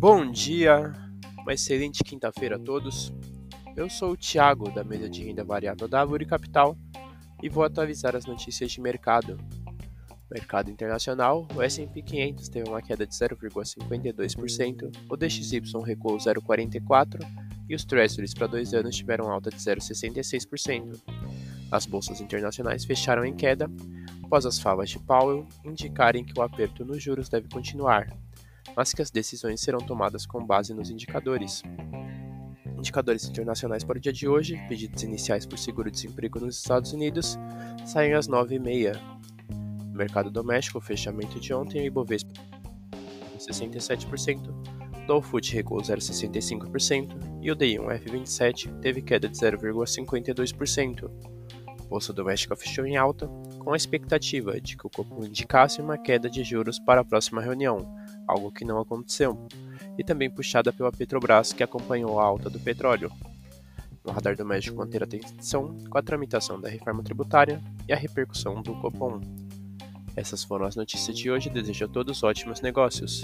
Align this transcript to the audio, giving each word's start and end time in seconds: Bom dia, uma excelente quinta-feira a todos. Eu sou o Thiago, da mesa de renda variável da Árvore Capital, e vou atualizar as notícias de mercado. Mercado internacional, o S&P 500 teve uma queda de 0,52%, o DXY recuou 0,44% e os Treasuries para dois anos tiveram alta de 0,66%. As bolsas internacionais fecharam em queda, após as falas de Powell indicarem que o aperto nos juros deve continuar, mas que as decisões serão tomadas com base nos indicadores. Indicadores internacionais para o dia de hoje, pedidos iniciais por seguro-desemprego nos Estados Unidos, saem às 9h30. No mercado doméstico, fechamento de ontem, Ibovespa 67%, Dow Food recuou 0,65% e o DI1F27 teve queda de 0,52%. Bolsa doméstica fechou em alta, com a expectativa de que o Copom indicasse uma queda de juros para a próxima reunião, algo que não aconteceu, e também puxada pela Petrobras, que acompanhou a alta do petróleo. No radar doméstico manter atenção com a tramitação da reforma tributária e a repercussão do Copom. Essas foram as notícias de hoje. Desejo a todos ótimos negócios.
Bom 0.00 0.30
dia, 0.30 0.94
uma 1.42 1.52
excelente 1.52 2.02
quinta-feira 2.02 2.56
a 2.56 2.58
todos. 2.58 3.12
Eu 3.76 3.90
sou 3.90 4.12
o 4.12 4.16
Thiago, 4.16 4.72
da 4.72 4.82
mesa 4.82 5.10
de 5.10 5.22
renda 5.22 5.44
variável 5.44 5.86
da 5.86 6.00
Árvore 6.00 6.24
Capital, 6.24 6.74
e 7.42 7.50
vou 7.50 7.62
atualizar 7.64 8.16
as 8.16 8.24
notícias 8.24 8.72
de 8.72 8.80
mercado. 8.80 9.36
Mercado 10.30 10.70
internacional, 10.70 11.46
o 11.54 11.60
S&P 11.60 12.00
500 12.00 12.48
teve 12.48 12.70
uma 12.70 12.80
queda 12.80 13.06
de 13.06 13.14
0,52%, 13.14 14.90
o 15.06 15.16
DXY 15.18 15.60
recuou 15.84 16.16
0,44% 16.16 17.20
e 17.68 17.74
os 17.74 17.84
Treasuries 17.84 18.32
para 18.32 18.46
dois 18.46 18.72
anos 18.72 18.96
tiveram 18.96 19.30
alta 19.30 19.50
de 19.50 19.58
0,66%. 19.58 20.98
As 21.70 21.84
bolsas 21.84 22.22
internacionais 22.22 22.86
fecharam 22.86 23.22
em 23.22 23.36
queda, 23.36 23.70
após 24.24 24.46
as 24.46 24.58
falas 24.58 24.88
de 24.88 24.98
Powell 24.98 25.46
indicarem 25.62 26.24
que 26.24 26.40
o 26.40 26.42
aperto 26.42 26.86
nos 26.86 27.02
juros 27.02 27.28
deve 27.28 27.50
continuar, 27.50 28.08
mas 28.76 28.92
que 28.92 29.02
as 29.02 29.10
decisões 29.10 29.60
serão 29.60 29.80
tomadas 29.80 30.26
com 30.26 30.44
base 30.44 30.74
nos 30.74 30.90
indicadores. 30.90 31.62
Indicadores 32.78 33.24
internacionais 33.28 33.84
para 33.84 33.98
o 33.98 34.00
dia 34.00 34.12
de 34.12 34.26
hoje, 34.26 34.56
pedidos 34.68 35.02
iniciais 35.02 35.44
por 35.44 35.58
seguro-desemprego 35.58 36.40
nos 36.40 36.56
Estados 36.56 36.92
Unidos, 36.92 37.38
saem 37.84 38.14
às 38.14 38.28
9h30. 38.28 38.98
No 39.50 39.96
mercado 39.96 40.30
doméstico, 40.30 40.80
fechamento 40.80 41.38
de 41.38 41.52
ontem, 41.52 41.84
Ibovespa 41.84 42.32
67%, 43.38 45.06
Dow 45.06 45.22
Food 45.22 45.52
recuou 45.54 45.80
0,65% 45.80 47.08
e 47.42 47.50
o 47.50 47.56
DI1F27 47.56 48.78
teve 48.80 49.02
queda 49.02 49.28
de 49.28 49.36
0,52%. 49.36 51.10
Bolsa 51.88 52.12
doméstica 52.12 52.54
fechou 52.54 52.86
em 52.86 52.96
alta, 52.96 53.28
com 53.60 53.72
a 53.72 53.76
expectativa 53.76 54.60
de 54.60 54.76
que 54.76 54.86
o 54.86 54.90
Copom 54.90 55.24
indicasse 55.24 55.80
uma 55.80 55.96
queda 55.96 56.28
de 56.28 56.42
juros 56.42 56.78
para 56.78 57.02
a 57.02 57.04
próxima 57.04 57.40
reunião, 57.40 57.94
algo 58.26 58.50
que 58.50 58.64
não 58.64 58.80
aconteceu, 58.80 59.38
e 59.96 60.02
também 60.02 60.30
puxada 60.30 60.72
pela 60.72 60.90
Petrobras, 60.90 61.52
que 61.52 61.62
acompanhou 61.62 62.18
a 62.18 62.24
alta 62.24 62.50
do 62.50 62.58
petróleo. 62.58 63.12
No 64.04 64.12
radar 64.12 64.34
doméstico 64.34 64.78
manter 64.78 65.02
atenção 65.02 65.76
com 65.88 65.98
a 65.98 66.02
tramitação 66.02 66.60
da 66.60 66.68
reforma 66.68 67.02
tributária 67.02 67.62
e 67.86 67.92
a 67.92 67.96
repercussão 67.96 68.62
do 68.62 68.74
Copom. 68.80 69.20
Essas 70.16 70.42
foram 70.42 70.66
as 70.66 70.74
notícias 70.74 71.16
de 71.16 71.30
hoje. 71.30 71.50
Desejo 71.50 71.84
a 71.84 71.88
todos 71.88 72.22
ótimos 72.22 72.60
negócios. 72.60 73.22